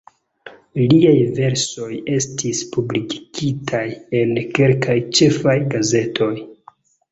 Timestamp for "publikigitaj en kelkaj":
2.77-4.99